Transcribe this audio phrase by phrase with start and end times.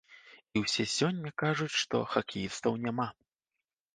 [0.55, 3.07] І ўсе сёння кажуць, што хакеістаў няма.